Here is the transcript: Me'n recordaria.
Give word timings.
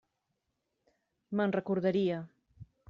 Me'n 1.41 1.55
recordaria. 1.59 2.21